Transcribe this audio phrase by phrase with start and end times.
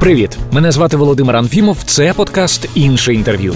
[0.00, 1.82] Привіт, мене звати Володимир Анфімов.
[1.84, 3.54] Це подкаст інше інтерв'ю.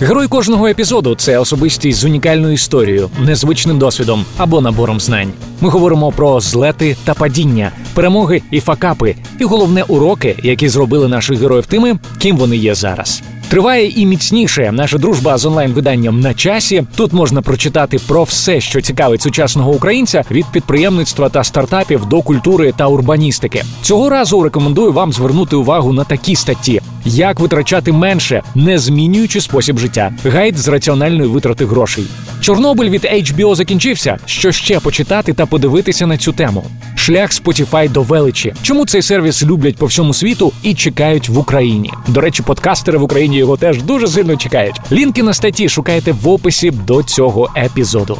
[0.00, 5.32] Герой кожного епізоду це особистість з унікальною історією, незвичним досвідом або набором знань.
[5.60, 11.40] Ми говоримо про злети та падіння, перемоги і факапи, і головне уроки, які зробили наших
[11.40, 13.22] героїв тими, ким вони є зараз.
[13.48, 16.84] Триває і міцніше наша дружба з онлайн-виданням на часі.
[16.96, 22.72] Тут можна прочитати про все, що цікавить сучасного українця від підприємництва та стартапів до культури
[22.76, 23.62] та урбаністики.
[23.82, 29.78] Цього разу рекомендую вам звернути увагу на такі статті: як витрачати менше, не змінюючи спосіб
[29.78, 32.04] життя, гайд з раціональної витрати грошей.
[32.40, 34.18] Чорнобиль від HBO закінчився.
[34.26, 36.64] Що ще почитати та подивитися на цю тему?
[37.06, 38.54] Шлях Spotify до величі.
[38.62, 41.92] Чому цей сервіс люблять по всьому світу і чекають в Україні?
[42.08, 44.80] До речі, подкастери в Україні його теж дуже сильно чекають.
[44.92, 48.18] Лінки на статті шукайте в описі до цього епізоду.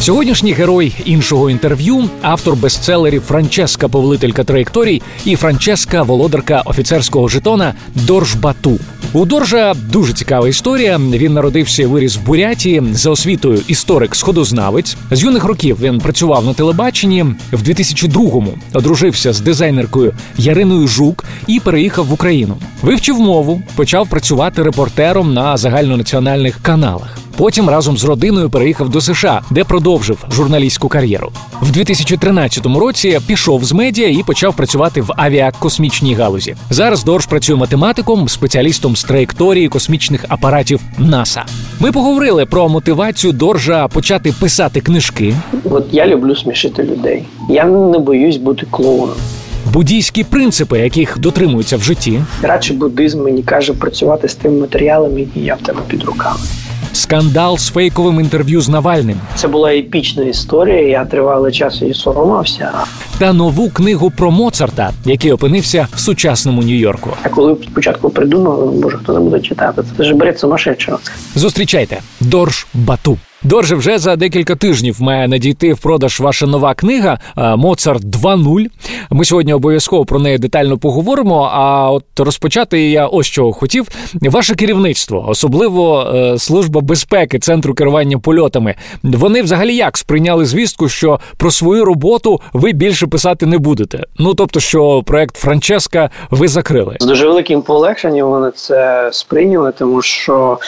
[0.00, 8.34] Сьогоднішній герой іншого інтерв'ю, автор бестселерів Франческа, повелителька траєкторій і Франческа, володарка офіцерського жетона Дорж
[8.34, 8.78] Бату.
[9.14, 10.98] У Доржа дуже цікава історія.
[10.98, 14.96] Він народився і виріс в Бурятії за освітою історик сходознавець.
[15.10, 17.22] З юних років він працював на телебаченні.
[17.52, 22.56] В 2002-му одружився з дизайнеркою Яриною Жук і переїхав в Україну.
[22.82, 27.21] Вивчив мову, почав працювати репортером на загальнонаціональних каналах.
[27.36, 31.32] Потім разом з родиною переїхав до США, де продовжив журналістську кар'єру.
[31.62, 36.54] В 2013 році пішов з медіа і почав працювати в авіакосмічній галузі.
[36.70, 41.44] Зараз Дорж працює математиком, спеціалістом з траєкторії космічних апаратів НАСА.
[41.80, 45.34] Ми поговорили про мотивацію Доржа почати писати книжки.
[45.70, 47.24] От я люблю смішити людей.
[47.48, 49.16] Я не боюсь бути клоуном.
[49.72, 55.44] Буддійські принципи, яких дотримуються в житті, радше буддизм мені каже працювати з тим матеріалом, який
[55.44, 56.40] я в тебе під руками
[56.92, 59.20] скандал з фейковим інтерв'ю з Навальним.
[59.34, 60.88] Це була епічна історія.
[60.88, 62.72] Я тривалий час її соромався.
[63.18, 67.10] Та нову книгу про Моцарта, який опинився в сучасному Нью-Йорку.
[67.22, 70.98] А коли спочатку придумали, може хто не буде читати, це ж бред сумасшедшого.
[71.34, 73.18] Зустрічайте Дорж Бату.
[73.44, 77.18] Дорже вже за декілька тижнів має надійти в продаж ваша нова книга
[77.56, 78.66] Моцарт 2.0».
[79.10, 81.50] Ми сьогодні обов'язково про неї детально поговоримо.
[81.52, 83.88] А от розпочати я ось що хотів.
[84.14, 88.74] Ваше керівництво, особливо е, служба безпеки центру керування польотами.
[89.02, 94.04] Вони взагалі як сприйняли звістку, що про свою роботу ви більше писати не будете.
[94.18, 98.28] Ну тобто, що проект Франческа ви закрили з дуже великим полегшенням.
[98.28, 100.58] Вони це сприйняли, тому що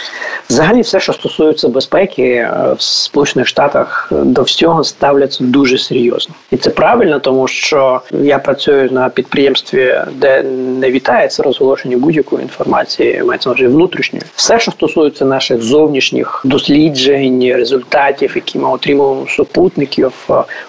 [0.51, 2.49] взагалі все, що стосується безпеки.
[2.73, 8.91] В Сполучених Штатах до всього ставляться дуже серйозно, і це правильно, тому що я працюю
[8.93, 10.43] на підприємстві, де
[10.81, 14.25] не вітається розголошення будь-якої інформації, мається вже внутрішньої.
[14.35, 20.13] Все, що стосується наших зовнішніх досліджень, результатів, які ми отримуємо супутників,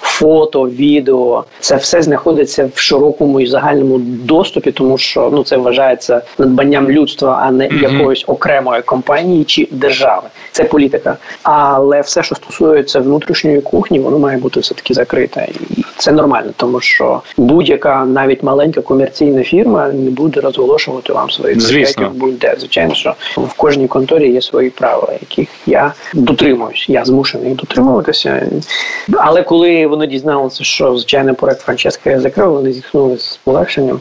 [0.02, 6.22] фото, відео, це все знаходиться в широкому і загальному доступі, тому що ну це вважається
[6.38, 10.28] надбанням людства, а не якоїсь окремої компанії чи держави.
[10.52, 11.18] Це політика.
[11.44, 16.12] Але але все, що стосується внутрішньої кухні, воно має бути все таки закрите, і це
[16.12, 22.56] нормально, тому що будь-яка навіть маленька комерційна фірма не буде розголошувати вам своїх секретів будь-де.
[22.60, 26.86] Звичайно, що в кожній конторі є свої правила, яких я дотримуюсь.
[26.90, 28.48] Я змушений дотримуватися.
[29.14, 34.00] Але коли вони дізналися, що звичайно проект Франческа я закрив, вони зіткнули з полегшенням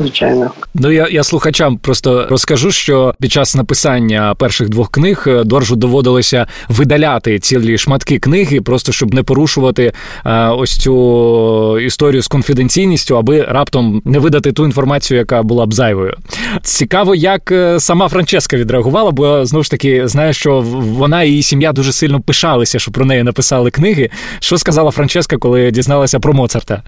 [0.00, 0.50] звичайно.
[0.74, 5.76] Ну я я слухачам просто розкажу, що під час написання перших двох книг е, Доржу
[5.76, 9.92] доводилося видаляти цілі шматки книги, просто щоб не порушувати
[10.24, 15.66] а, е, ось цю історію з конфіденційністю, аби раптом не видати ту інформацію, яка була
[15.66, 16.14] б зайвою.
[16.62, 21.42] Цікаво, як е, сама Франческа відреагувала, бо знову ж таки знаю, що вона і її
[21.42, 24.10] сім'я дуже сильно пишалися, що про неї написали книги.
[24.40, 26.82] Що сказала Франческа, коли дізналася про Моцарта?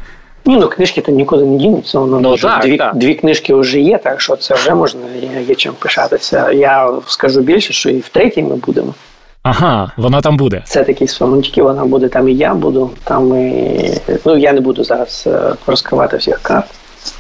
[0.45, 1.99] Ні, ну книжки то нікуди не дінуться.
[1.99, 2.97] Воно ну, вже так, дві так.
[2.97, 6.51] дві книжки вже є, так що це вже можна є, є чим пишатися.
[6.53, 8.95] Я скажу більше, що і в третій ми будемо.
[9.43, 10.63] Ага, вона там буде.
[10.67, 12.91] Це такі сумнички, вона буде там і я буду.
[13.05, 16.67] Там і ну я не буду зараз е, розкривати всіх карт.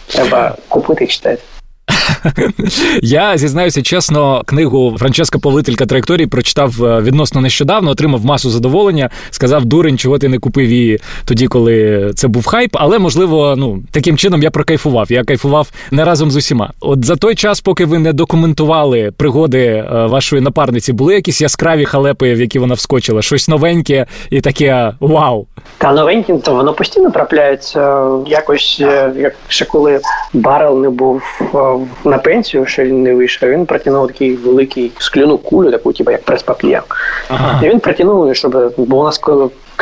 [0.06, 1.42] Треба купити і читати.
[3.02, 9.10] Я зізнаюся чесно, книгу Франческа Повелителька траєкторії прочитав е, відносно нещодавно, отримав масу задоволення.
[9.30, 12.70] Сказав, дурень, чого ти не купив її тоді, коли це був хайп.
[12.74, 15.12] Але можливо, ну таким чином я прокайфував.
[15.12, 16.72] Я кайфував не разом з усіма.
[16.80, 21.84] От за той час, поки ви не документували пригоди е, вашої напарниці, були якісь яскраві
[21.84, 25.46] халепи, в які вона вскочила, щось новеньке і таке вау.
[25.78, 28.08] Та новеньким, то воно постійно трапляється.
[28.26, 30.00] Якось е, як ще коли
[30.32, 31.22] Барел не був
[32.04, 36.22] на пенсію, що він не вийшов, він протягнув такий великий скляну кулю, таку, типу, як
[36.22, 36.82] прес-пап'є.
[37.28, 37.60] Ага.
[37.62, 39.18] І він протягнув, щоб бо у нас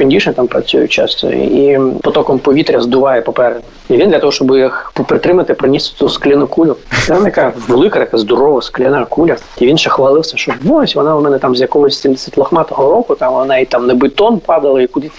[0.01, 3.61] кондішн там працює часто, і потоком повітря здуває попереду.
[3.89, 6.77] І він для того, щоб їх притримати, приніс цю скляну кулю.
[7.07, 9.37] Це така велика, така здорова скляна куля.
[9.59, 13.15] І він ще хвалився, що ось вона у мене там з якогось 70 лохматого року,
[13.15, 15.11] там вона і там не бетон падала, і куди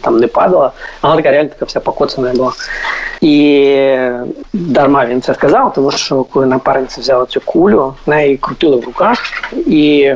[0.00, 0.72] там не падала.
[1.02, 2.52] Вона така реально така вся покоцана була.
[3.20, 3.98] І
[4.52, 9.18] дарма він це сказав, тому що коли напарниця взяла цю кулю, неї крутили в руках
[9.66, 10.12] і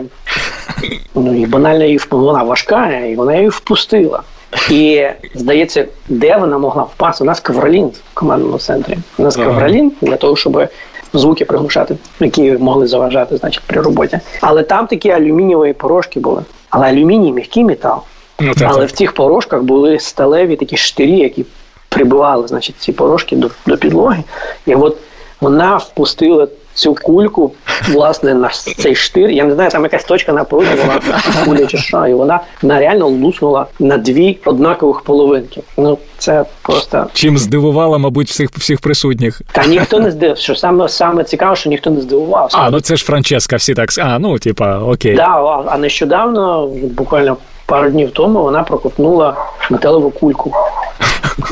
[1.15, 4.23] ну, і банально її вона важка, і вона її впустила.
[4.71, 7.25] І здається, де вона могла впасти?
[7.25, 8.99] У нас кавролін в командному центрі.
[9.19, 9.71] У нас ага.
[10.01, 10.69] для того, щоб
[11.15, 14.19] звуки приглушати, які могли заважати, значить, при роботі.
[14.41, 16.43] Але там такі алюмінієві порошки були.
[16.71, 18.01] Але алюміній м'який метал.
[18.41, 18.89] Ну, так, Але так.
[18.89, 21.45] в цих порошках були сталеві такі штирі, які
[21.89, 24.23] прибивали значить, ці порошки до, до підлоги.
[24.67, 24.97] І от
[25.41, 27.53] вона впустила цю кульку,
[27.89, 29.31] власне, на цей штир.
[29.31, 31.01] Я не знаю, там якась точка на була
[31.45, 35.63] куля чи що, і вона, реально луснула на дві однакових половинки.
[35.77, 39.43] Ну, це просто чим здивувала, мабуть, всіх всіх присутніх.
[39.53, 40.43] Та ніхто не здивився.
[40.43, 42.59] Що саме саме цікаво, що ніхто не здивувався.
[42.61, 45.15] А ну це ж Франческа, всі так а ну типа окей.
[45.15, 47.37] Да, а нещодавно, буквально
[47.73, 49.37] пару днів тому, вона проковтнула
[49.71, 50.53] металеву кульку.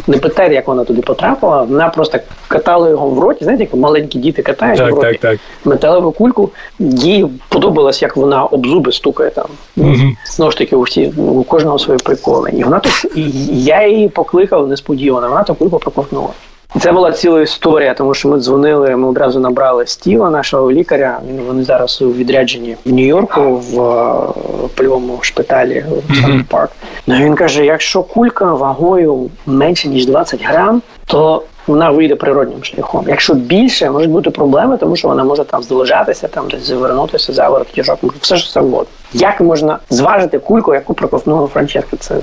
[0.07, 1.63] Не питайте, як вона туди потрапила.
[1.63, 2.19] Вона просто
[2.49, 3.45] катала його в роті.
[3.45, 5.41] Знаєте, як маленькі діти катають так, в роті так, так.
[5.65, 6.51] металеву кульку.
[6.79, 9.47] Їй подобалось, як вона об зуби стукає там.
[9.77, 9.97] Угу.
[10.27, 12.51] Знову ж таки, у всі у кожного свої приколи.
[12.51, 13.31] І вона тут і
[13.65, 15.29] я її покликав несподівано.
[15.29, 16.31] Вона ту кульку проковтнула.
[16.79, 18.97] Це була ціла історія, тому що ми дзвонили.
[18.97, 21.21] Ми одразу набрали Стіва, нашого лікаря.
[21.29, 26.45] Він вони зараз у відрядженні в Нью-Йорку в е, польовому шпиталі в mm-hmm.
[26.45, 26.71] Парк.
[27.07, 33.05] Ну він каже: якщо кулька вагою менше ніж 20 грам, то вона вийде природнім шляхом.
[33.09, 37.69] Якщо більше, можуть бути проблеми, тому що вона може там здолежатися, там десь завернутися, заворот
[37.69, 38.87] кіжок, все ж завгодно.
[39.13, 41.97] Як можна зважити кульку, яку проковтнула Франческа?
[41.97, 42.15] Це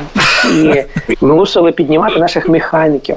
[0.45, 0.85] і
[1.21, 3.15] ми мусили піднімати наших механіків,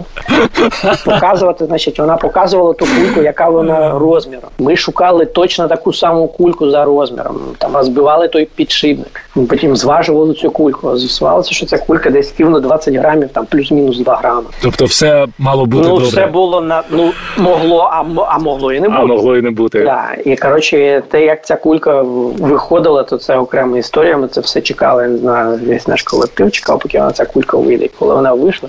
[1.04, 4.50] показувати, значить, вона показувала ту кульку, яка вона розміром.
[4.58, 7.36] Ми шукали точно таку саму кульку за розміром.
[7.58, 9.20] Там розбивали той підшипник.
[9.34, 10.96] Ми потім зважували цю кульку.
[10.96, 14.42] З'ясувалося, що ця кулька десь рівно 20 грамів, там плюс-мінус 2 грами.
[14.62, 16.06] Тобто, все мало бути ну, добре?
[16.06, 19.02] все було на ну могло, а а могло і не бути.
[19.02, 19.82] А могло і не бути.
[19.84, 20.04] Да.
[20.24, 22.02] І коротше, те, як ця кулька
[22.38, 24.16] виходила, то це окрема історія.
[24.16, 25.08] Ми це все чекали.
[25.08, 27.88] Не знаю, весь наш колектив чекав, поки вона ця кулька вийде.
[27.98, 28.68] Коли вона вийшла,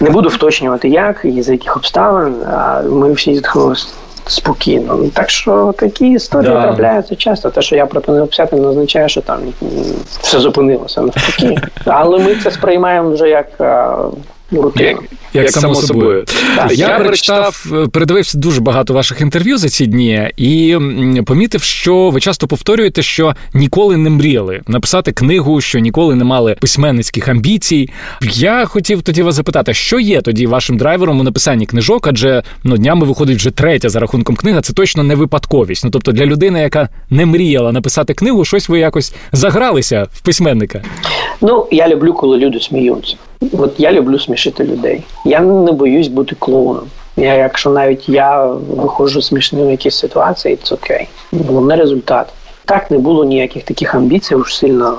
[0.00, 2.34] не буду вточнювати, як і за яких обставин.
[2.46, 3.74] А ми всі зітхнули
[4.26, 4.98] спокійно.
[5.14, 6.62] Так що такі історії да.
[6.62, 7.50] трапляються часто.
[7.50, 9.38] Те, що я пропонував писати, не означає, що там
[10.20, 11.58] все зупинилося навпаки.
[11.84, 13.46] Але ми це сприймаємо вже як
[14.52, 15.00] рутину.
[15.34, 16.24] Як, як, само собою.
[16.56, 16.72] Так.
[16.72, 20.78] Я, я перечитав, е, передивився дуже багато ваших інтерв'ю за ці дні і
[21.26, 26.56] помітив, що ви часто повторюєте, що ніколи не мріяли написати книгу, що ніколи не мали
[26.60, 27.90] письменницьких амбіцій.
[28.32, 32.76] Я хотів тоді вас запитати, що є тоді вашим драйвером у написанні книжок, адже ну
[32.76, 34.60] днями виходить вже третя за рахунком книга.
[34.60, 35.84] Це точно не випадковість.
[35.84, 40.82] Ну тобто для людини, яка не мріяла написати книгу, щось ви якось загралися в письменника.
[41.40, 43.16] Ну я люблю, коли люди сміються.
[43.52, 45.02] От я люблю смішити людей.
[45.24, 46.84] Я не боюсь бути клоуном.
[47.16, 51.08] Я, Якщо навіть я виходжу смішним в якісь ситуації, це окей.
[51.32, 52.32] Головне результат.
[52.64, 54.98] Так не було ніяких таких амбіцій, уж сильно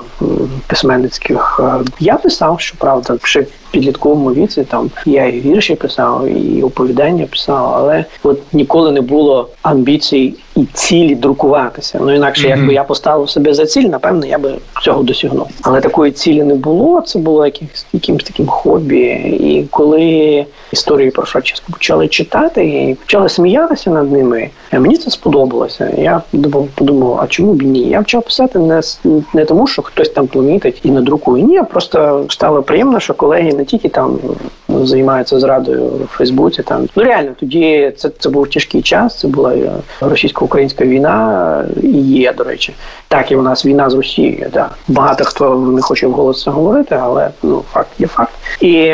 [0.68, 1.62] письменницьких.
[2.00, 3.45] Я писав, що правда, ще
[3.75, 9.50] підлітковому віці там я і вірші писав, і оповідання писав, але от ніколи не було
[9.62, 12.00] амбіцій і цілі друкуватися.
[12.01, 14.53] Ну інакше, якби я поставив себе за ціль, напевно, я би
[14.84, 15.48] цього досягнув.
[15.62, 17.01] Але такої цілі не було.
[17.01, 19.01] Це було якимось якимсь таким хобі.
[19.39, 25.94] І коли історії про Франческо почали читати і почали сміятися над ними, мені це сподобалося.
[25.98, 26.22] Я
[26.75, 27.79] подумав, а чому б ні?
[27.79, 28.82] Я почав писати не
[29.34, 31.44] не тому, що хтось там помітить і надрукує.
[31.44, 34.19] Ні, просто стало приємно, що колеги не тільки там
[34.69, 36.63] займаються зрадою в Фейсбуці.
[36.63, 39.19] Там ну реально тоді це це був тяжкий час.
[39.19, 39.55] Це була
[40.01, 42.74] російсько-українська війна і є, до речі.
[43.07, 44.48] Так, і у нас війна з Росією.
[44.53, 44.69] Да.
[44.88, 48.34] Багато хто не хоче вголос це говорити, але ну факт є факт.
[48.62, 48.93] І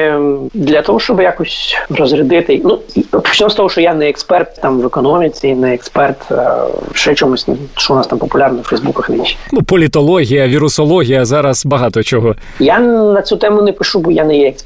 [0.53, 2.79] для того, щоб якось розрядити, ну
[3.11, 6.51] почнемо з того, що я не експерт там в економіці, не експерт е,
[6.93, 9.37] ще чомусь, що у нас там популярно в Фейсбуках нині.
[9.51, 12.35] Ну, політологія, вірусологія зараз багато чого.
[12.59, 14.60] Я на цю тему не пишу, бо я не є експертом.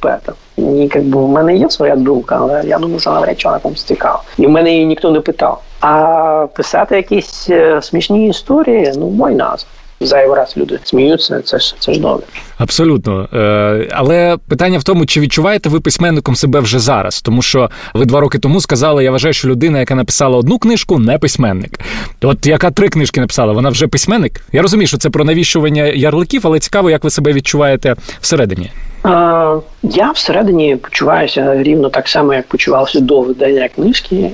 [0.58, 3.84] Ні, якби в мене є своя думка, але я думаю, що навряд чи вона комусь
[3.84, 4.22] цікава.
[4.38, 5.62] І в мене її ніхто не питав.
[5.80, 9.68] А писати якісь е, смішні історії, ну мой нас.
[10.00, 12.25] Зайвий раз люди сміються, це ж це ж добре.
[12.58, 13.30] Абсолютно.
[13.34, 17.22] Е, але питання в тому, чи відчуваєте ви письменником себе вже зараз?
[17.22, 21.00] Тому що ви два роки тому сказали, я вважаю, що людина, яка написала одну книжку,
[21.00, 21.80] не письменник.
[22.22, 24.42] От яка три книжки написала, вона вже письменник?
[24.52, 28.72] Я розумію, що це про навіщування ярликів, але цікаво, як ви себе відчуваєте всередині.
[29.83, 34.31] Я всередині почуваюся рівно так само, як почувався до видання книжки.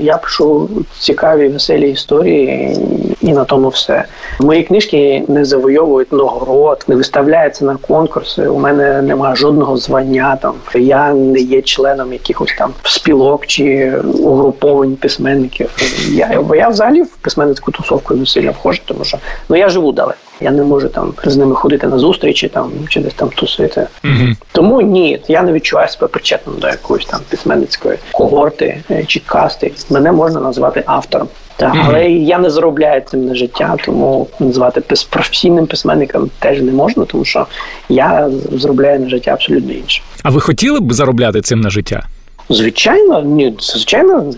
[0.00, 2.76] Я пишу цікаві веселі історії,
[3.20, 4.04] і на тому все.
[4.40, 8.48] Мої книжки не завойовують нагород, не виставляються на конкурси.
[8.48, 10.38] У мене немає жодного звання.
[10.42, 15.70] Там я не є членом якихось там спілок чи угруповань письменників.
[16.10, 20.18] Я я взагалі в письменницьку тусовку не сильно вхожу, тому що ну я живу далеко.
[20.40, 23.86] Я не можу там з ними ходити на зустрічі там чи десь там тусити.
[24.04, 24.36] Mm-hmm.
[24.52, 29.72] Тому ні, я не відчуваю себе причетним до якоїсь там письменницької когорти е, чи касти.
[29.90, 31.28] Мене можна назвати автором.
[31.56, 31.84] Так, mm-hmm.
[31.86, 37.24] але я не заробляю цим на життя, тому назвати професійним письменником теж не можна, тому
[37.24, 37.46] що
[37.88, 40.02] я заробляю на життя абсолютно інше.
[40.22, 42.06] А ви хотіли б заробляти цим на життя?
[42.48, 44.34] Звичайно, ні, звичайно,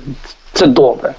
[0.52, 1.14] це добре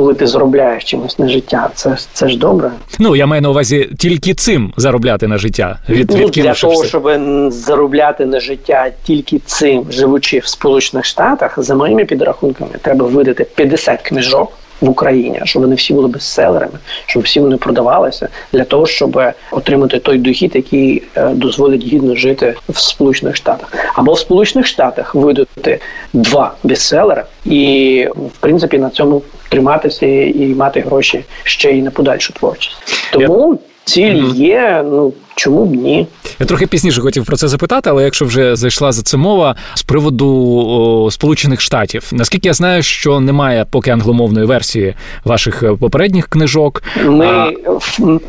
[0.00, 2.70] коли ти заробляєш чимось на життя, це це ж добре.
[2.98, 5.78] Ну я маю на увазі тільки цим заробляти на життя.
[5.88, 7.10] Від ну, для того, щоб
[7.52, 14.02] заробляти на життя тільки цим, живучи в Сполучених Штатах, за моїми підрахунками, треба видати 50
[14.02, 19.20] книжок в Україні, щоб вони всі були бестселерами, щоб всі вони продавалися для того, щоб
[19.50, 25.14] отримати той дохід, який е, дозволить гідно жити в Сполучених Штатах, або в Сполучених Штатах
[25.14, 25.80] видати
[26.12, 32.32] два бестселери, і в принципі на цьому триматися і мати гроші ще й на подальшу
[32.32, 32.76] творчість.
[33.12, 34.84] Тому ціль є.
[34.90, 36.06] Ну чому б ні?
[36.40, 39.82] Я трохи пізніше хотів про це запитати, але якщо вже зайшла за це мова з
[39.82, 40.28] приводу
[40.68, 44.94] о, Сполучених Штатів, наскільки я знаю, що немає поки англомовної версії
[45.24, 46.82] ваших е, попередніх книжок.
[47.04, 47.50] Ми а...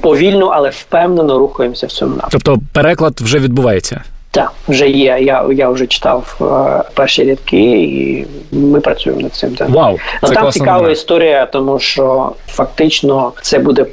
[0.01, 2.31] повільно, але впевнено рухаємося в цьому напрямку.
[2.31, 4.03] Тобто переклад вже відбувається.
[4.33, 5.17] Так, вже є.
[5.21, 9.55] Я я вже читав е, перші рядки, і ми працюємо над цим.
[9.55, 9.69] Так.
[9.69, 10.91] Вау, ну, це там цікава номер.
[10.91, 13.85] історія, тому що фактично це буде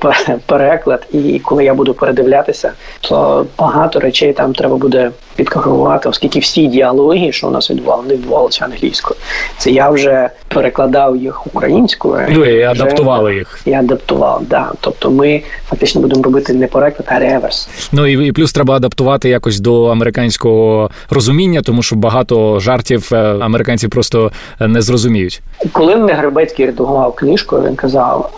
[0.47, 6.67] переклад, і коли я буду передивлятися, то багато речей там треба буде підкоригувати, оскільки всі
[6.67, 9.21] діалоги, що у нас відбували, не відбувалися англійською.
[9.59, 12.27] Це я вже перекладав їх українською.
[12.31, 13.61] Ну і адаптували їх.
[13.65, 14.73] І адаптував, да.
[14.81, 17.69] Тобто ми фактично будемо робити не переклад, а реверс.
[17.93, 23.17] Ну і, і плюс треба адаптувати якось до американського розуміння, тому що багато жартів е,
[23.41, 25.41] американці просто не зрозуміють.
[25.73, 28.31] Коли мене Гребецький редагував книжку, він казав.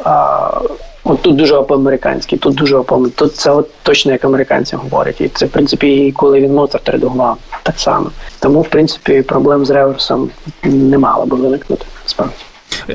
[1.04, 5.20] От тут дуже по-американськи, тут дуже по Тут це от точно як американці говорять.
[5.20, 8.10] І це, в принципі, коли він Моцарт редагував так само.
[8.40, 10.30] Тому, в принципі, проблем з реверсом
[10.64, 12.34] не мало би виникнути справді.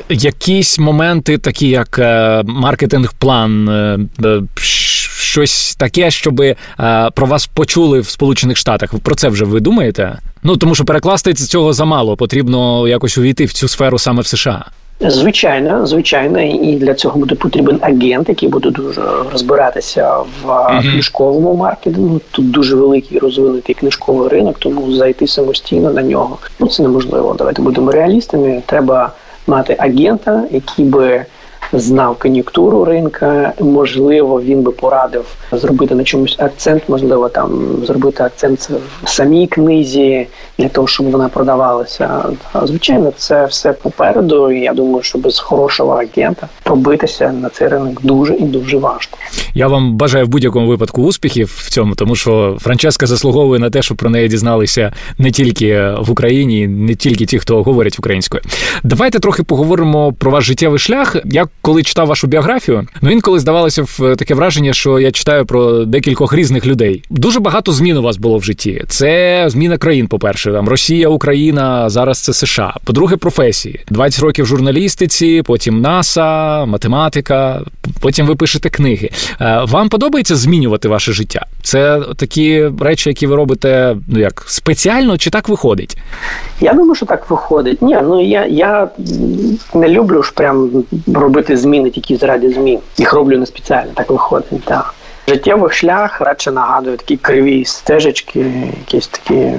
[0.08, 6.42] Якісь моменти, такі як е, маркетинг-план, е, е, щось таке, щоб
[7.14, 8.94] про вас почули в Сполучених Штатах.
[9.02, 10.18] Про це вже ви думаєте?
[10.42, 14.64] Ну тому що перекласти цього замало, потрібно якось увійти в цю сферу саме в США.
[15.00, 20.92] Звичайно, звичайно, і для цього буде потрібен агент, який буде дуже розбиратися в mm-hmm.
[20.92, 22.20] книжковому маркетингу.
[22.30, 27.34] Тут дуже великий розвинутий книжковий ринок, тому зайти самостійно на нього ну це неможливо.
[27.38, 28.62] Давайте будемо реалістами.
[28.66, 29.12] Треба
[29.46, 31.24] мати агента, який би
[31.72, 33.52] знав кон'юнктуру ринка.
[33.60, 38.70] Можливо, він би порадив зробити на чомусь акцент, можливо, там зробити акцент
[39.04, 40.26] в самій книзі
[40.58, 42.24] для того, щоб вона продавалася.
[42.62, 44.52] Звичайно, це все попереду.
[44.52, 49.18] і Я думаю, що без хорошого агента пробитися на цей ринок дуже і дуже важко.
[49.54, 53.82] Я вам бажаю в будь-якому випадку успіхів в цьому, тому що Франческа заслуговує на те,
[53.82, 58.42] щоб про неї дізналися не тільки в Україні, не тільки ті, хто говорять українською.
[58.82, 61.16] Давайте трохи поговоримо про ваш життєвий шлях.
[61.24, 65.84] Я коли читав вашу біографію, ну інколи здавалося в таке враження, що я читаю про
[65.84, 67.02] декількох різних людей.
[67.10, 68.84] Дуже багато змін у вас було в житті.
[68.88, 70.06] Це зміна країн.
[70.06, 72.74] По перше, там Росія, Україна, зараз це США.
[72.84, 77.62] По-друге, професії 20 років журналістиці, потім НАСА, математика.
[78.00, 79.10] Потім ви пишете книги.
[79.40, 81.46] Е, вам подобається змінювати ваше життя?
[81.62, 85.96] Це такі речі, які ви робите, ну як спеціально чи так виходить?
[86.60, 87.82] Я думаю, що так виходить.
[87.82, 88.88] Ні, ну я я
[89.74, 90.70] не люблю ж прям
[91.14, 92.78] робити зміни тільки заради змін.
[92.96, 94.64] Їх роблю не спеціально, так виходить.
[94.64, 94.94] так.
[95.28, 98.46] Життєвий шлях радше нагадує такі криві стежечки,
[98.78, 99.52] якісь такі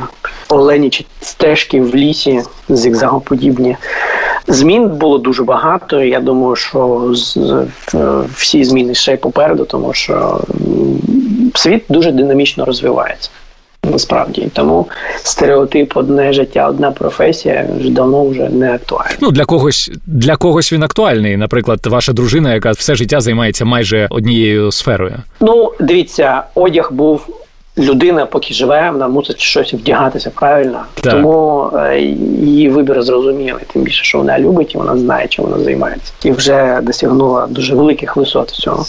[0.50, 3.77] оленічі стежки в лісі, зігзагоподібні.
[4.48, 6.03] Змін було дуже багато.
[6.03, 7.13] Я думаю, що
[8.36, 10.41] всі зміни ще й попереду, тому що
[11.55, 13.29] світ дуже динамічно розвивається
[13.91, 14.50] насправді.
[14.53, 14.86] Тому
[15.24, 19.15] стереотип одне життя, одна професія вже давно вже не актуальна.
[19.22, 21.38] Ну для когось для когось він актуальний.
[21.38, 25.15] Наприклад, ваша дружина, яка все життя займається майже однією сферою.
[25.39, 27.27] Ну, дивіться, одяг був.
[27.79, 31.13] Людина, поки живе, вона мусить щось вдягатися правильно, так.
[31.13, 32.00] тому е,
[32.41, 33.63] її вибір зрозумілий.
[33.74, 37.75] Тим більше, що вона любить, і вона знає, чим вона займається, і вже досягнула дуже
[37.75, 38.84] великих висот в цьому.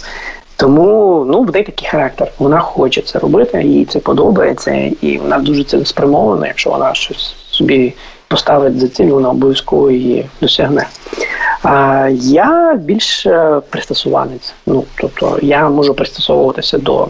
[0.58, 2.32] Тому ну в неї такий характер.
[2.38, 6.46] Вона хоче це робити, їй це подобається, і вона дуже цілеспрямована.
[6.46, 7.94] Якщо вона щось собі
[8.28, 10.86] поставить за ціль, вона обов'язково її досягне.
[11.62, 13.26] А я більш
[13.70, 14.54] пристосуванець.
[14.66, 17.08] Ну тобто я можу пристосовуватися до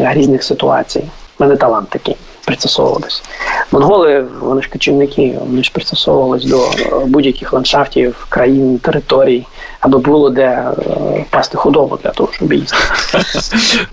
[0.00, 1.04] різних ситуацій.
[1.38, 3.22] У мене талант такий пристосовуватися.
[3.72, 6.68] Монголи, вони ж кочівники, вони ж пристосовувались до
[7.06, 9.46] будь-яких ландшафтів, країн, територій,
[9.80, 12.76] аби було де е, пасти худобу для того, щоб їсти.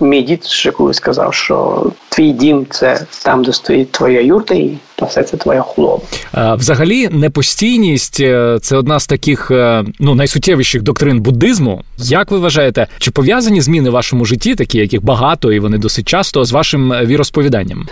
[0.00, 4.78] Мій дід ще колись сказав, що твій дім це там, де стоїть твоя юрта, і
[5.06, 6.00] все це твоя худоба.
[6.34, 11.82] Взагалі, непостійність е, це одна з таких е, ну найсуттєвіших доктрин буддизму.
[11.98, 16.08] Як ви вважаєте, чи пов'язані зміни в вашому житті, такі яких багато, і вони досить
[16.08, 17.86] часто з вашим віросповіданням?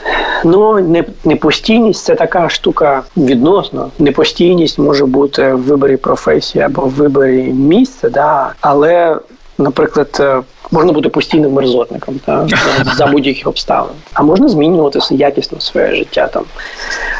[0.44, 3.90] Ну не непостійність це така штука відносно.
[3.98, 9.18] Непостійність може бути в виборі професії або в виборі місця, да але,
[9.58, 10.16] наприклад.
[10.20, 12.48] Е, можна бути постійним мерзотником та
[12.96, 16.26] за будь-яких обставин, а можна змінюватися якісно своє життя.
[16.26, 16.44] Там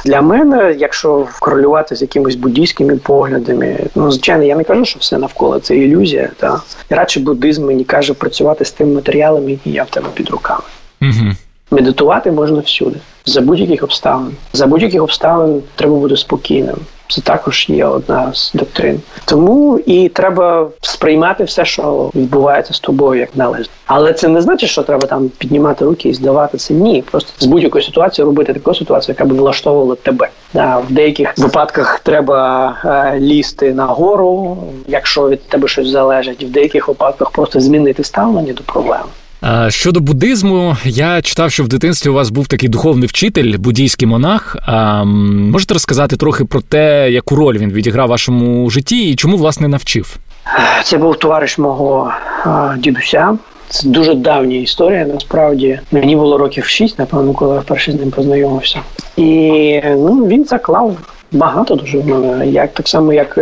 [0.04, 5.18] для мене, якщо корелювати з якимись буддійськими поглядами, ну звичайно, я не кажу, що все
[5.18, 6.30] навколо це ілюзія.
[6.36, 10.62] Та радше буддизм мені каже працювати з тими матеріалами, які я в тебе під руками.
[11.02, 11.32] Угу.
[11.70, 14.36] Медитувати можна всюди, за будь-яких обставин.
[14.52, 16.76] За будь-яких обставин треба бути спокійним.
[17.08, 19.00] Це також є одна з доктрин.
[19.24, 23.70] Тому і треба сприймати все, що відбувається з тобою, як належить.
[23.86, 26.74] Але це не значить, що треба там піднімати руки і здавати це.
[26.74, 30.28] Ні, просто з будь-якої ситуації робити таку ситуацію, яка б влаштовувала тебе.
[30.54, 34.56] Да, В деяких випадках треба е, лізти на гору,
[34.88, 36.44] якщо від тебе щось залежить.
[36.44, 39.04] В деяких випадках просто змінити ставлення до проблеми.
[39.68, 44.56] Щодо буддизму, я читав, що в дитинстві у вас був такий духовний вчитель, буддійський монах.
[45.52, 49.68] Можете розказати трохи про те, яку роль він відіграв в вашому житті і чому власне
[49.68, 50.16] навчив?
[50.84, 52.12] Це був товариш мого
[52.78, 53.38] дідуся.
[53.68, 55.04] Це дуже давня історія.
[55.04, 58.80] Насправді мені було років шість, напевно, коли я вперше з ним познайомився,
[59.16, 60.96] і ну він заклав
[61.36, 62.02] Багато дуже.
[62.44, 63.36] Як так само, як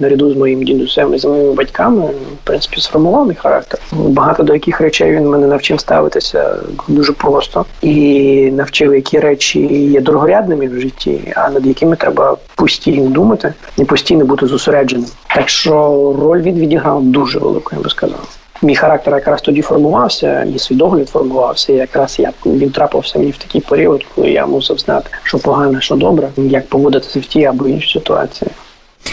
[0.00, 3.80] наряду з моїм дідусем і з моїми батьками, в принципі, сформував мій характер.
[3.92, 6.56] Багато до яких речей він мене навчив ставитися
[6.88, 13.10] дуже просто і навчив, які речі є дорогорядними в житті, а над якими треба постійно
[13.10, 15.06] думати і постійно бути зосередженим.
[15.34, 15.72] Так що
[16.20, 21.08] роль він відіграв дуже велику, я би сказав мій характер якраз тоді формувався, і свідогляд
[21.08, 21.72] формувався.
[21.72, 25.80] І якраз я він трапився мені в такий період, коли я мусив знати, що погане,
[25.80, 28.50] що добре, як поводитися в тій або іншій ситуації.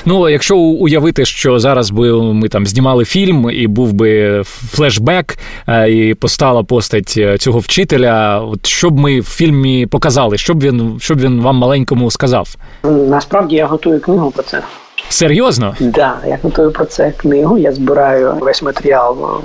[0.05, 5.91] Ну, якщо уявити, що зараз би ми там знімали фільм, і був би флешбек, е,
[5.91, 10.63] і постала постать е, цього вчителя, от що б ми в фільмі показали, що б
[10.63, 12.55] він що б він вам маленькому сказав?
[12.83, 14.61] Насправді я готую книгу про це.
[15.09, 15.75] Серйозно?
[15.79, 17.57] Так, да, я готую про це книгу.
[17.57, 19.41] Я збираю весь матеріал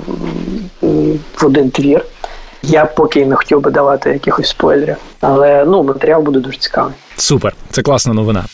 [0.81, 2.05] в один твір.
[2.63, 6.93] Я поки не хотів би давати якихось спойлерів, але ну матеріал буде дуже цікавий.
[7.15, 8.45] Супер, це класна новина.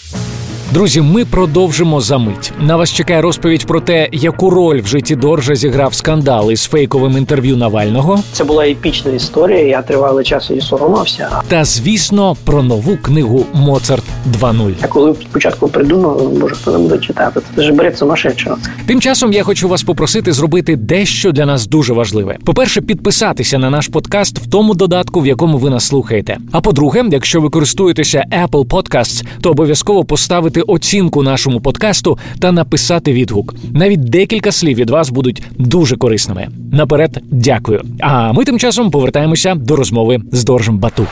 [0.74, 2.52] Друзі, ми продовжимо за мить.
[2.60, 7.18] На вас чекає розповідь про те, яку роль в житті Доржа зіграв скандал із фейковим
[7.18, 8.20] інтерв'ю Навального.
[8.32, 9.60] Це була епічна історія.
[9.60, 11.30] Я тривалий час її соромився.
[11.48, 14.04] Та звісно, про нову книгу Моцарт
[14.42, 14.74] 2.0.
[14.82, 17.42] Я коли спочатку придумав, може хто не буде читати.
[17.56, 18.58] Це ж бред сумасшедшого.
[18.86, 22.38] Тим часом я хочу вас попросити зробити дещо для нас дуже важливе.
[22.46, 26.38] По перше, підписатися на наш подкаст в тому додатку, в якому ви нас слухаєте.
[26.52, 32.52] А по-друге, якщо ви користуєтеся Apple Podcasts, то обов'язково поставити поставити оцінку нашому подкасту та
[32.52, 33.56] написати відгук.
[33.74, 36.48] Навіть декілька слів від вас будуть дуже корисними.
[36.72, 37.82] Наперед, дякую.
[38.00, 41.08] А ми тим часом повертаємося до розмови з Доржем Бату.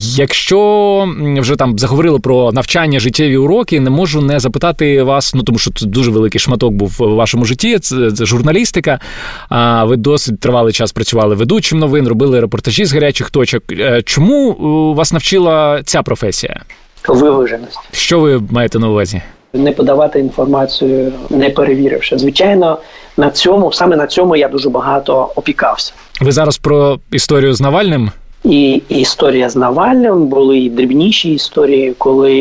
[0.00, 5.58] Якщо вже там заговорили про навчання життєві уроки, не можу не запитати вас, ну тому
[5.58, 7.78] що це дуже великий шматок був в вашому житті.
[7.78, 9.00] Це, це журналістика.
[9.48, 13.62] А ви досить тривалий час працювали ведучим новин, робили репортажі з гарячих точок.
[13.72, 16.62] Е, чому е, вас навчила ця професія?
[17.08, 17.80] Виваженості.
[17.92, 19.22] Що ви маєте на увазі?
[19.52, 22.18] Не подавати інформацію, не перевіривши.
[22.18, 22.78] Звичайно,
[23.16, 25.92] на цьому саме на цьому я дуже багато опікався.
[26.20, 28.10] Ви зараз про історію з Навальним?
[28.44, 32.32] І історія з Навальним були і дрібніші історії, коли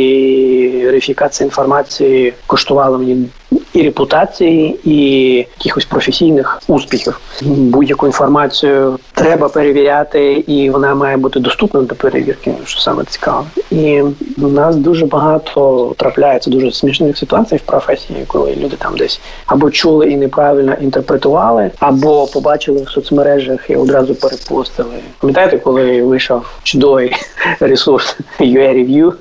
[0.85, 3.25] верифікація інформації коштувала мені
[3.73, 7.19] і репутації, і якихось професійних успіхів.
[7.41, 13.45] Будь-яку інформацію треба перевіряти, і вона має бути доступна до перевірки, що саме цікаво.
[13.71, 14.01] І
[14.37, 19.71] у нас дуже багато трапляється дуже смішних ситуацій в професії, коли люди там десь або
[19.71, 24.95] чули і неправильно інтерпретували, або побачили в соцмережах і одразу перепостили.
[25.19, 27.15] Пам'ятаєте, коли вийшов чудовий
[27.59, 29.13] ресурс UA Review,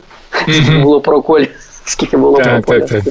[0.82, 1.44] було про коль
[1.84, 3.02] скільки було так, так, так.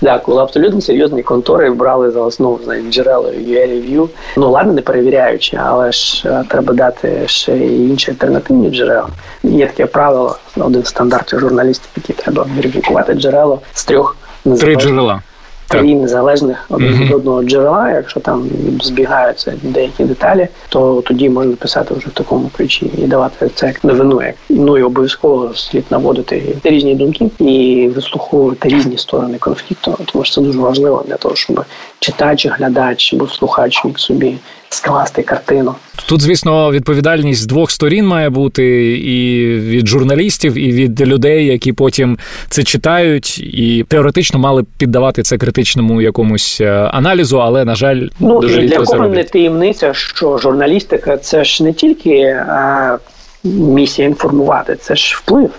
[0.00, 4.08] Да, коли абсолютно серйозні контори брали за основу знаєте, джерела UA-Review.
[4.36, 9.08] Ну ладно, не перевіряючи, але ж е, треба дати ще й інші альтернативні джерела.
[9.42, 14.16] Є таке правило, один стандарт журналістів, який треба верифікувати джерело з трьох
[14.58, 15.22] Три джерела
[15.70, 17.90] три незалежних один від одного джерела.
[17.90, 18.48] Якщо там
[18.82, 23.84] збігаються деякі деталі, то тоді можна писати вже в такому ключі і давати це як
[23.84, 24.22] новину.
[24.22, 29.98] Як ну і обов'язково слід наводити різні думки і вислуховувати різні сторони конфлікту.
[30.12, 31.64] Тому що це дуже важливо для того, щоб
[31.98, 34.36] читач, глядач або слухач міг собі
[34.70, 35.74] скласти картину.
[36.06, 41.72] Тут, звісно, відповідальність з двох сторін має бути і від журналістів, і від людей, які
[41.72, 48.08] потім це читають, і теоретично мали піддавати це критичному якомусь е, аналізу, але на жаль,
[48.20, 52.98] ну дуже і для кого не таємниця, що журналістика це ж не тільки а,
[53.44, 55.50] місія інформувати, це ж вплив.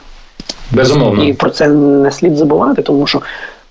[0.72, 1.24] Безумовно.
[1.24, 3.22] І про це не слід забувати, тому що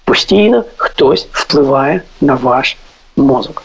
[0.04, 2.76] постійно хтось впливає на ваш
[3.16, 3.62] мозок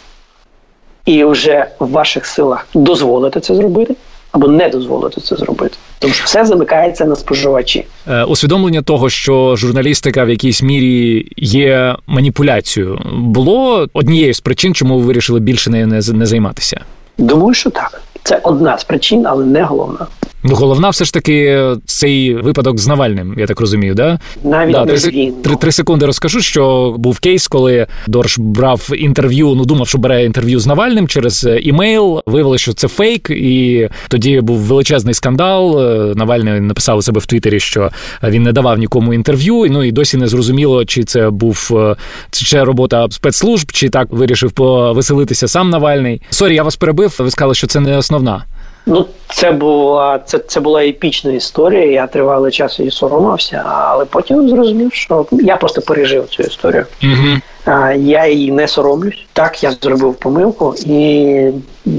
[1.05, 3.95] і вже в ваших силах дозволити це зробити.
[4.31, 7.85] Або не дозволити це зробити, тому що все замикається на споживачі.
[8.07, 14.99] Е, усвідомлення того, що журналістика в якійсь мірі є маніпуляцією, було однією з причин, чому
[14.99, 16.81] ви вирішили більше нею не, не займатися.
[17.17, 18.01] Думаю, що так.
[18.23, 20.07] Це одна з причин, але не головна.
[20.47, 24.19] Ну, головна, все ж таки, цей випадок з Навальним, я так розумію, да?
[24.43, 25.31] Навіть да, не три.
[25.43, 29.55] Три, три секунди розкажу, що був кейс, коли Дорж брав інтерв'ю.
[29.55, 32.21] Ну думав, що бере інтерв'ю з Навальним через е, імейл.
[32.25, 35.79] Виявилося, що це фейк, і тоді був величезний скандал.
[35.79, 37.91] Е, Навальний написав у себе в Твіттері, що
[38.23, 39.67] він не давав нікому інтерв'ю.
[39.69, 41.95] Ну і досі не зрозуміло, чи це був е,
[42.31, 46.21] чи ще робота спецслужб, чи так вирішив повеселитися сам Навальний.
[46.29, 47.15] Sorry, я вас перебив.
[47.19, 48.45] Ви сказали, що це не основна.
[48.85, 51.85] Ну, це була це, це була епічна історія.
[51.85, 56.85] Я тривалий час її соромився, але потім зрозумів, що я просто пережив цю історію.
[57.03, 57.39] Угу.
[57.97, 59.25] Я її не соромлюсь.
[59.33, 61.49] Так, я зробив помилку, і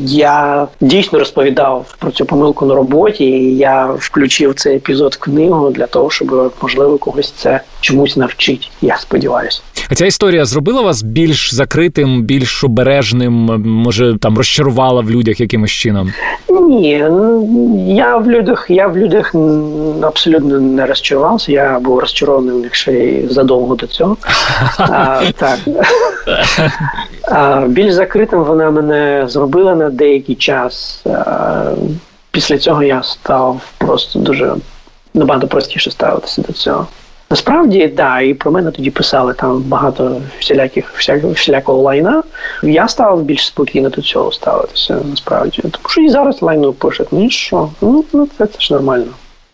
[0.06, 3.24] я дійсно розповідав про цю помилку на роботі.
[3.24, 8.70] і Я включив цей епізод в книгу для того, щоб можливо когось це чомусь навчить.
[8.82, 9.60] Я сподіваюся.
[9.90, 13.32] А ця історія зробила вас більш закритим, більш обережним,
[13.64, 16.12] може там розчарувала в людях якимось чином?
[16.48, 17.04] Ні,
[17.86, 19.34] я в людях, я в людях
[20.02, 21.52] абсолютно не розчарувався.
[21.52, 24.16] Я був розчарований в них ще й задовго до цього.
[24.78, 25.58] А, Так
[27.22, 31.02] а, більш закритим вона мене зробила на деякий час.
[31.06, 31.64] А,
[32.30, 34.54] після цього я став просто дуже
[35.14, 36.86] набагато простіше ставитися до цього.
[37.30, 40.94] Насправді, да, і про мене тоді писали там багато всіляких
[41.34, 42.22] всілякого лайна.
[42.62, 45.62] Я став більш спокійно до цього ставитися, насправді.
[45.62, 47.08] Тому що і зараз лайну пишуть.
[47.10, 47.68] Ну і що?
[47.80, 49.06] Ну, ну це, це ж нормально.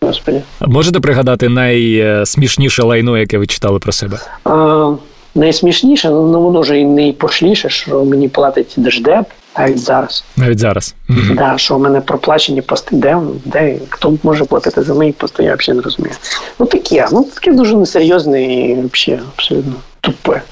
[0.02, 0.42] Господи.
[0.60, 4.18] Можете пригадати найсмішніше лайно, яке ви читали про себе?
[4.44, 4.92] А,
[5.34, 9.26] Найсмішніше, ну воно вже і найпошліше, що мені платить держдеп.
[9.58, 10.24] Навіть зараз.
[10.36, 10.94] Навіть зараз.
[11.08, 15.44] Так, да, що в мене проплачені пости, де де хто може платити за мої пости,
[15.44, 16.14] я взагалі не розумію.
[16.58, 20.42] Ну таке, ну таке дуже несерйозне і взагалі абсолютно тупе.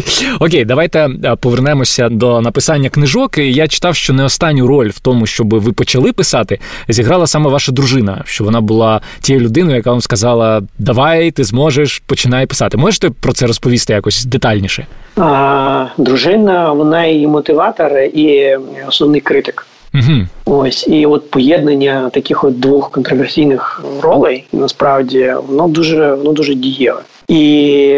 [0.40, 3.38] Окей, давайте е, повернемося до написання книжок.
[3.38, 7.72] Я читав, що не останню роль в тому, щоб ви почали писати, зіграла саме ваша
[7.72, 12.76] дружина, що вона була тією людиною, яка вам сказала: Давай, ти зможеш, починай писати.
[12.76, 14.86] Можете про це розповісти якось детальніше?
[15.16, 18.56] А, Дружина, вона і мотиватор, і
[18.88, 19.66] основний критик.
[19.94, 20.56] Угу.
[20.58, 27.00] Ось і от поєднання таких от двох контроверсійних ролей насправді воно дуже воно дуже дієве.
[27.28, 27.94] І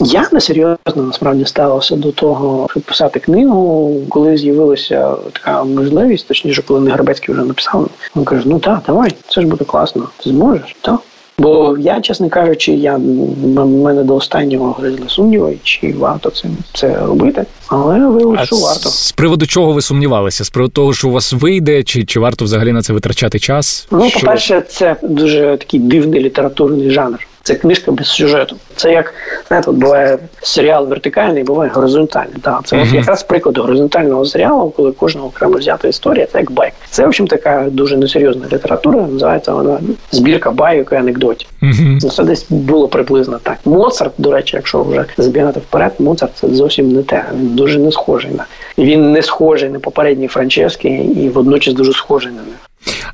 [0.00, 6.80] я несерйозно насправді ставився до того, щоб писати книгу, коли з'явилася така можливість, точніше, коли
[6.80, 7.88] не Негребецький вже написав.
[8.16, 10.08] Він каже: Ну так, давай, це ж буде класно.
[10.16, 10.76] Ти зможеш?
[10.80, 11.00] Так.
[11.38, 16.98] Бо я, чесно кажучи, я в мене до останнього гризли сумніви, чи варто це це
[16.98, 20.44] робити, але виявилося, що варто з приводу чого ви сумнівалися?
[20.44, 23.86] З приводу того, що у вас вийде, чи чи варто взагалі на це витрачати час?
[23.90, 24.20] Ну, що...
[24.20, 27.26] по перше, це дуже такий дивний літературний жанр.
[27.44, 28.56] Це книжка без сюжету.
[28.76, 29.14] Це як
[29.48, 32.36] знаєте, от буває серіал вертикальний, буває горизонтальний.
[32.42, 32.94] Так, це uh-huh.
[32.94, 36.72] якраз приклад горизонтального серіалу, коли кожна окремо взята історія, це як байк.
[36.90, 39.00] Це в общем така дуже несерйозна література.
[39.00, 39.78] Називається вона
[40.10, 41.48] збірка байок і анекдотів.
[41.62, 42.10] Uh-huh.
[42.10, 43.58] Це десь було приблизно так.
[43.64, 47.24] Моцарт, до речі, якщо вже забігати вперед, Моцарт це зовсім не те.
[47.34, 48.44] Він дуже не схожий на
[48.78, 52.54] він не схожий на попередні Франчески і водночас дуже схожий на них.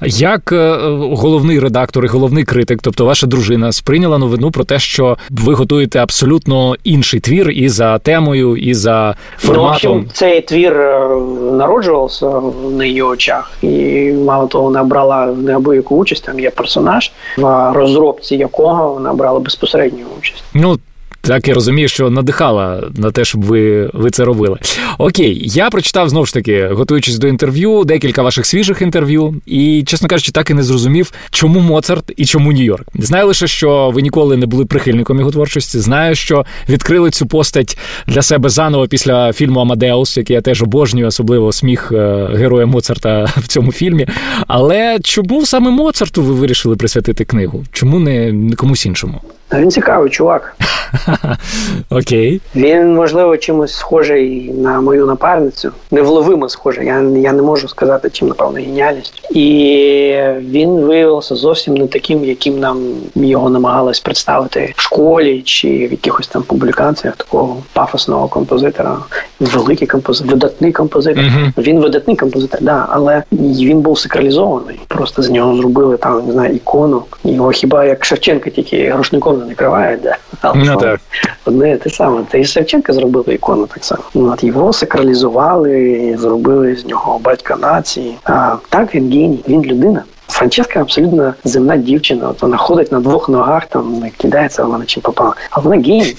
[0.07, 0.77] Як е,
[1.13, 5.99] головний редактор і головний критик, тобто ваша дружина, сприйняла новину про те, що ви готуєте
[5.99, 9.79] абсолютно інший твір і за темою, і за форматом?
[9.85, 11.09] Ну, в общем, цей твір е,
[11.53, 12.33] народжувався
[12.71, 16.25] на її очах, і мало того, вона брала неабияку участь.
[16.25, 20.45] Там є персонаж, в розробці якого вона брала безпосередню участь.
[20.55, 20.79] Ну
[21.21, 24.59] так я розумію, що надихала на те, щоб ви ви це робили.
[24.99, 30.09] Окей, я прочитав знову ж таки, готуючись до інтерв'ю, декілька ваших свіжих інтерв'ю, і, чесно
[30.09, 32.85] кажучи, так і не зрозумів, чому Моцарт і чому Нью-Йорк.
[32.95, 35.79] Знаю лише, що ви ніколи не були прихильником його творчості.
[35.79, 41.07] Знаю, що відкрили цю постать для себе заново після фільму Амадеус, який я теж обожнюю,
[41.07, 44.07] особливо сміх е, героя Моцарта в цьому фільмі.
[44.47, 47.65] Але чому саме Моцарту ви вирішили присвятити книгу?
[47.73, 49.21] Чому не комусь іншому?
[49.55, 50.57] Він цікавий чувак.
[51.91, 52.41] Окей.
[52.57, 55.73] Він, можливо, чимось схожий на мою напарницю.
[55.91, 56.87] Невловимо схожий.
[56.87, 59.31] Я я не можу сказати, чим, напевно, геніальність.
[59.31, 59.45] І
[60.39, 62.79] він виявився зовсім не таким, яким нам
[63.15, 68.97] його намагалось представити в школі чи в якихось там публікаціях такого пафосного композитора.
[69.41, 71.25] Великий композитор, видатний композитор.
[71.25, 71.53] Uh-huh.
[71.59, 74.81] Він видатний композитор, да, але він був сакралізований.
[74.89, 77.03] Просто з нього зробили там не знаю ікону.
[77.25, 80.17] Його хіба як Шевченка, тільки грошником не накривають, да.
[80.41, 81.01] Але ну, так.
[81.45, 82.23] Одне те саме.
[82.31, 84.03] Та і Шевченка зробили ікону так само.
[84.15, 88.17] Ну, от Його сакралізували, зробили з нього батька нації.
[88.25, 90.03] А так він геній, він людина.
[90.29, 92.29] Франческа абсолютно земна дівчина.
[92.29, 95.35] От вона ходить на двох ногах, там не кидається, вона чим попала.
[95.51, 96.17] А вона геній.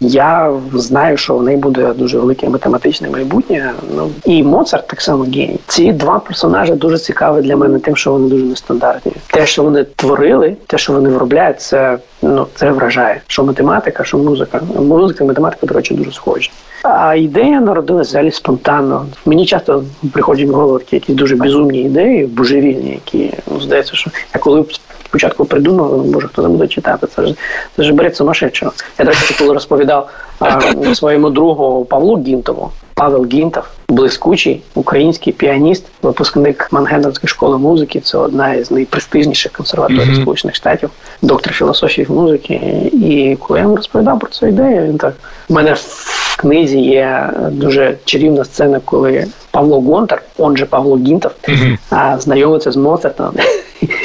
[0.00, 3.72] Я знаю, що в неї буде дуже велике математичне майбутнє.
[3.96, 5.58] Ну і Моцарт так само геній.
[5.66, 9.12] Ці два персонажі дуже цікаві для мене, тим, що вони дуже нестандартні.
[9.26, 11.98] Те, що вони творили, те, що вони виробляють, це
[12.32, 13.20] ну це вражає.
[13.26, 14.60] Що математика, що музика.
[14.78, 16.50] Музика і математика, до речі, дуже схожі.
[16.82, 19.06] А ідея народилася взагалі спонтанно.
[19.26, 24.40] Мені часто приходять в голову якісь дуже безумні ідеї, божевільні, які ну здається, що я
[24.40, 24.64] коли
[25.12, 27.06] спочатку придумав, може хто не буде читати.
[27.16, 27.34] Це ж
[27.76, 28.72] це ж береться сумасшедшого.
[28.98, 32.70] Я до речі, коли розповідав а, своєму другу Павлу Гінтову.
[32.94, 38.00] Павел Гінтов, блискучий український піаніст, випускник Мангеттенської школи музики.
[38.00, 40.22] Це одна із найпрестижніших консерваторій mm-hmm.
[40.22, 40.90] Сполучених Штатів,
[41.22, 42.54] доктор філософії музики.
[42.92, 45.14] І коли я йому розповідав про цю ідею, він так
[45.48, 51.32] у мене в книзі є дуже чарівна сцена, коли Павло Гонтар, он же Павло Гінтов,
[51.42, 52.20] mm-hmm.
[52.20, 53.32] знайомиться з Моцартом.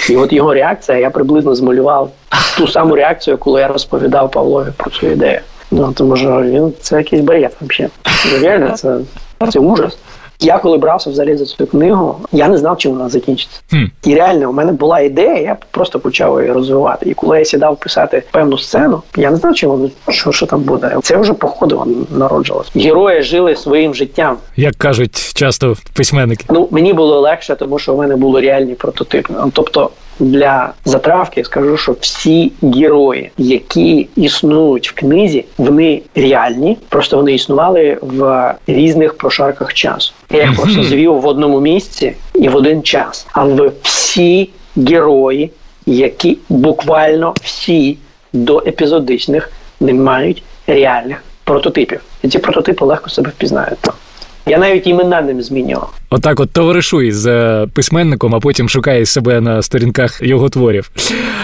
[0.10, 2.12] І от його реакція, я приблизно змалював
[2.58, 5.40] ту саму реакцію, коли я розповідав Павлові про цю ідею.
[5.72, 7.92] Ну тому що він це якийсь бред взагалі.
[8.42, 8.98] Реально, це,
[9.52, 9.98] це ужас.
[10.40, 13.60] Я коли брався взагалі за цю книгу, я не знав, чим вона закінчиться.
[13.74, 13.90] Mm.
[14.04, 17.10] І реально, у мене була ідея, я просто почав її розвивати.
[17.10, 20.98] І коли я сідав писати певну сцену, я не знав, чим що, що там буде.
[21.04, 22.68] Це вже по ходу народжувалось.
[22.76, 24.38] Герої жили своїм життям.
[24.56, 26.46] Як кажуть часто письменники.
[26.50, 29.34] Ну мені було легше, тому що у мене були реальні прототипи.
[29.54, 37.34] Тобто для затравки скажу, що всі герої, які існують в книзі, вони реальні, просто вони
[37.34, 40.14] існували в різних прошарках часу.
[40.32, 43.28] Я їх просто звів в одному місці і в один час.
[43.32, 45.52] Але всі герої,
[45.86, 47.98] які буквально всі
[48.34, 53.80] до епізодичних не мають реальних прототипів, і ці прототипи легко себе впізнають.
[54.48, 55.94] Я навіть імена ним змінював.
[56.10, 60.92] Отак, от товаришуй з е, письменником, а потім шукає себе на сторінках його творів.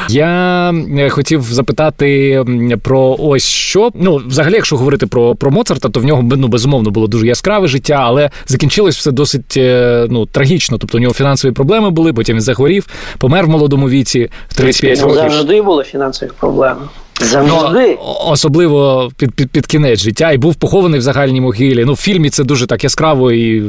[0.09, 0.73] Я
[1.09, 2.43] хотів запитати
[2.81, 3.91] про ось що.
[3.93, 7.67] Ну, взагалі, якщо говорити про про Моцарта, то в нього ну, безумовно було дуже яскраве
[7.67, 10.77] життя, але закінчилось все досить е, ну, трагічно.
[10.77, 12.87] Тобто у нього фінансові проблеми були, потім він захворів,
[13.17, 15.15] помер в молодому віці в 35 років.
[15.15, 16.81] Завжди були фінансові проблеми.
[17.23, 17.97] Завжди.
[17.99, 21.85] Ну, особливо під під, під кінець життя і був похований в загальній могилі.
[21.85, 23.63] Ну, в фільмі це дуже так яскраво і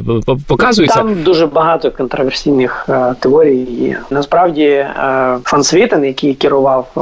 [0.47, 0.97] показується.
[0.97, 3.67] Там дуже багато контроверсійних е, теорій.
[3.69, 3.99] є.
[4.09, 7.01] Насправді е, Фансвітен, який керував е,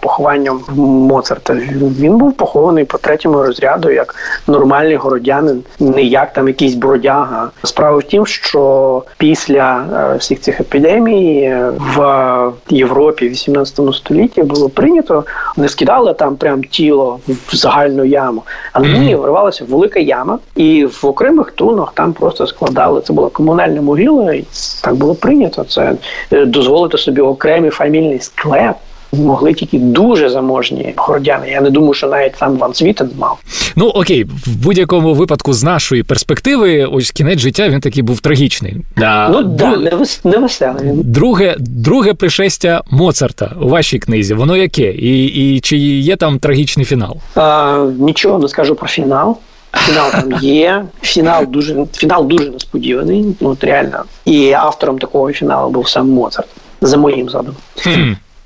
[0.00, 1.54] похованням Моцарта,
[2.00, 4.14] він був похований по третьому розряду як
[4.46, 7.50] нормальний городянин, не як там якийсь бродяга.
[7.62, 14.42] Справа в тім, що після е, всіх цих епідемій е, в Європі в 18 столітті
[14.42, 15.24] було прийнято
[15.56, 21.00] не скидали там прям тіло в загальну яму, але ні, вирвалася велика яма, і в
[21.02, 23.00] окремих тунах там просто складали.
[23.00, 24.44] Це була комунальна могила, і
[24.82, 25.64] так було прийнято.
[25.64, 25.92] Це
[26.32, 28.76] е, дозволити собі окремий фамільний склеп
[29.12, 31.50] могли тільки дуже заможні городяни.
[31.50, 33.38] Я не думаю, що навіть сам Ван Світен мав.
[33.76, 38.76] Ну окей, в будь-якому випадку, з нашої перспективи, ось кінець життя він такий був трагічний.
[38.96, 39.28] Да.
[39.28, 39.92] Ну да, не,
[40.24, 40.90] не веселий.
[40.92, 44.34] Друге, друге пришестя Моцарта у вашій книзі.
[44.34, 44.92] Воно яке?
[44.92, 47.16] І і чи є там трагічний фінал?
[47.34, 49.36] А, Нічого не скажу про фінал.
[49.72, 50.84] Фінал там є.
[51.02, 53.24] Фінал дуже фінал дуже несподіваний.
[53.40, 54.04] От реально.
[54.24, 56.48] І автором такого фіналу був сам Моцарт,
[56.80, 57.56] за моїм задумом.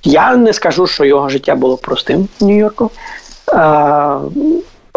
[0.03, 2.91] Я не скажу, що його життя було простим в Нью-Йорку,
[3.47, 4.21] а,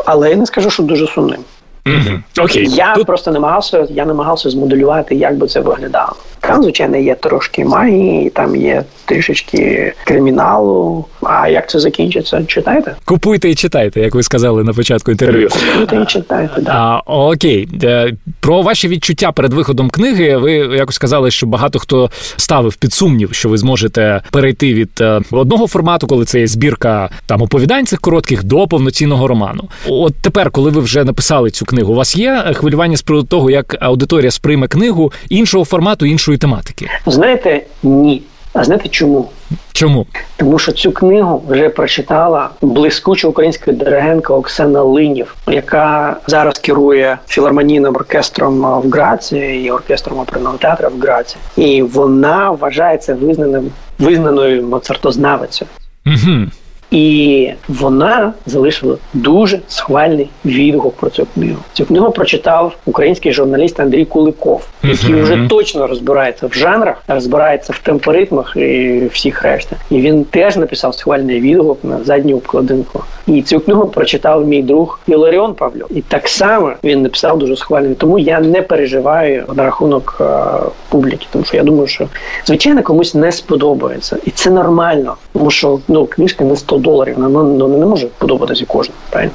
[0.06, 1.39] але я не скажу, що дуже сумним.
[1.86, 2.22] Mm-hmm.
[2.36, 2.63] Okay.
[2.63, 3.06] Я Тут...
[3.06, 6.16] просто намагався я намагався змоделювати, як би це виглядало.
[6.47, 11.06] Там, звичайно, є трошки магії, там є трішечки криміналу.
[11.21, 12.43] А як це закінчиться?
[12.47, 12.95] Читайте?
[13.06, 15.49] Купуйте і читайте, як ви сказали на початку інтерв'ю.
[15.49, 16.62] Купуйте і читайте.
[16.62, 16.71] Да.
[16.71, 20.38] А, Окей, е, про ваші відчуття перед виходом книги.
[20.38, 25.21] Ви якось сказали, що багато хто ставив під сумнів, що ви зможете перейти від е,
[25.32, 29.69] одного формату, коли це є збірка там оповідань цих коротких до повноцінного роману.
[29.88, 33.49] От тепер, коли ви вже написали цю книгу, у вас є хвилювання з приводу того,
[33.49, 36.89] як аудиторія сприйме книгу іншого формату, іншої тематики?
[37.06, 38.24] Знаєте, ні.
[38.54, 39.30] А знаєте чому?
[39.72, 40.06] Чому?
[40.38, 47.96] Тому що цю книгу вже прочитала блискуча українська диригентка Оксана Линів, яка зараз керує філармонійним
[47.96, 51.36] оркестром в Граці і оркестром оперного театру в Граці.
[51.58, 55.69] І вона вважається визнаним визнаною моцартознавицею.
[56.06, 56.46] Угу.
[56.93, 61.58] І вона залишила дуже схвальний відгук про цю книгу.
[61.73, 67.79] Цю книгу прочитав український журналіст Андрій Куликов, який вже точно розбирається в жанрах, розбирається в
[67.79, 69.75] темпоритмах і всіх решта.
[69.89, 73.03] І він теж написав схвальний відгук на задню обкладинку.
[73.27, 75.88] І цю книгу прочитав мій друг Іларіон Павлюк.
[75.91, 77.95] І так само він написав дуже схвальний.
[77.95, 82.08] Тому я не переживаю на рахунок а, публіки, тому що я думаю, що
[82.45, 87.15] звичайно комусь не сподобається, і це нормально, тому що ну книжка не 100 доларів.
[87.17, 89.00] Ну, ну не може подобатися кожному.
[89.10, 89.34] Правильно?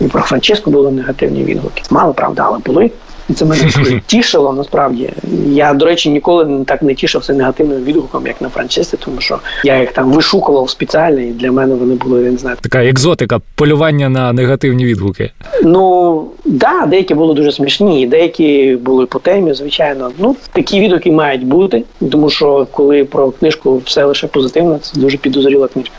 [0.00, 1.82] І про Франческо були негативні відгуки.
[1.90, 2.90] Мало правда, але були.
[3.28, 3.70] І це мене
[4.06, 5.10] тішило насправді.
[5.46, 9.80] Я, до речі, ніколи так не тішився негативним відгуком, як на Франчесті, тому що я
[9.80, 12.56] їх там вишукував спеціально, і для мене вони були я не знаю.
[12.60, 15.30] Така екзотика, полювання на негативні відгуки.
[15.62, 20.10] Ну да, деякі були дуже смішні, деякі були по темі, звичайно.
[20.18, 21.82] Ну такі відгуки мають бути,
[22.12, 25.94] тому що коли про книжку все лише позитивно, це дуже підозріла книжка.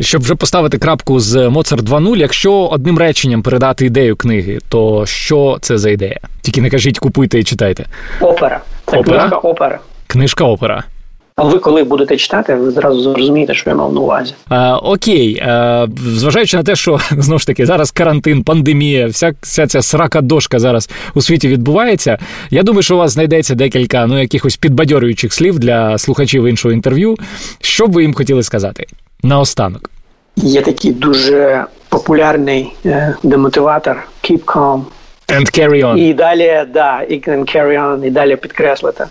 [0.00, 5.58] Щоб вже поставити крапку з Моцарт 2.0, якщо одним реченням передати ідею книги, то що
[5.60, 6.20] це за ідея?
[6.42, 7.84] Тільки не кажіть, купуйте і читайте.
[8.20, 8.60] Опера.
[8.86, 9.18] Це опера?
[9.18, 9.78] книжка опера.
[10.06, 10.84] Книжка опера.
[11.40, 14.34] А ви коли будете читати, ви зразу зрозумієте, що я мав на увазі.
[14.48, 19.66] А, Окей, а, зважаючи на те, що знову ж таки зараз карантин, пандемія, вся вся
[19.66, 22.18] ця срака дошка зараз у світі відбувається.
[22.50, 27.16] Я думаю, що у вас знайдеться декілька ну якихось підбадьорюючих слів для слухачів іншого інтерв'ю.
[27.60, 28.86] Що б ви їм хотіли сказати
[29.22, 29.90] наостанок?
[30.36, 34.82] Є такий дуже популярний е, демотиватор Keep calm.
[35.30, 35.96] And carry on.
[35.98, 39.04] І далі, да, і can carry on, і далі підкреслити.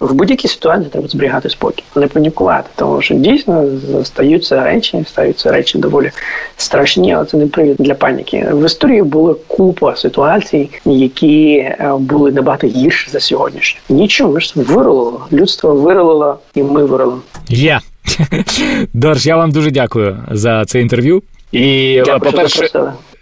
[0.00, 3.64] В будь-якій ситуації треба зберігати спокій, не панікувати, тому що дійсно
[4.04, 6.10] стаються речі, стаються речі доволі
[6.56, 8.46] страшні, але це не привід для паніки.
[8.52, 13.80] В історії була купа ситуацій, які е, були набагато гірші за сьогоднішні.
[13.88, 15.26] Нічого, ми ж виролило.
[15.32, 17.22] Людство виролило, і ми виролимо.
[17.48, 17.72] Є.
[17.72, 17.80] Yeah.
[18.92, 21.22] Дорж, я вам дуже дякую за це інтерв'ю.
[21.52, 22.68] І, Дякую, по-перше,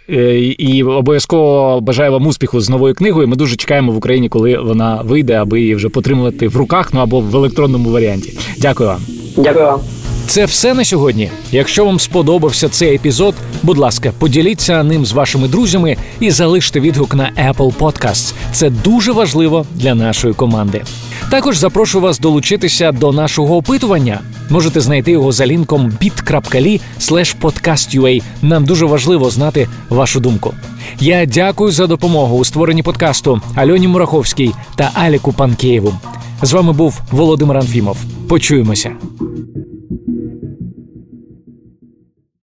[0.07, 3.27] і обов'язково бажаю вам успіху з новою книгою.
[3.27, 6.99] Ми дуже чекаємо в Україні, коли вона вийде, аби її вже потримувати в руках, ну
[6.99, 8.39] або в електронному варіанті.
[8.57, 9.01] Дякую вам.
[9.37, 9.79] Дякую вам.
[10.27, 11.29] Це все на сьогодні.
[11.51, 17.15] Якщо вам сподобався цей епізод, будь ласка, поділіться ним з вашими друзями і залиште відгук
[17.15, 18.33] на Apple Podcasts.
[18.51, 20.81] Це дуже важливо для нашої команди.
[21.29, 24.19] Також запрошую вас долучитися до нашого опитування.
[24.49, 26.81] Можете знайти його за лінком bit.ly
[27.41, 28.23] podcastua.
[28.41, 30.53] Нам дуже важливо знати вашу думку.
[30.99, 35.93] Я дякую за допомогу у створенні подкасту Альоні Мураховській та Аліку Панкеєву.
[36.41, 37.97] З вами був Володимир Анфімов.
[38.27, 38.91] Почуємося.